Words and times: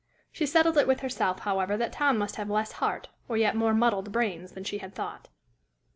She 0.31 0.47
settled 0.47 0.79
it 0.79 0.87
with 0.87 1.01
herself, 1.01 1.41
however, 1.41 1.77
that 1.77 1.91
Tom 1.91 2.17
must 2.17 2.37
have 2.37 2.49
less 2.49 2.71
heart 2.71 3.09
or 3.29 3.37
yet 3.37 3.55
more 3.55 3.71
muddled 3.75 4.11
brains 4.11 4.53
than 4.53 4.63
she 4.63 4.79
had 4.79 4.95
thought. 4.95 5.29